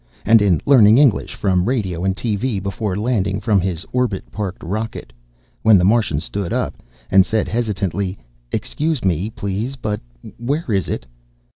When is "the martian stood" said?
5.77-6.51